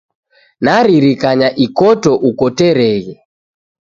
[0.63, 3.13] Naririkanya ikoto ukoreghe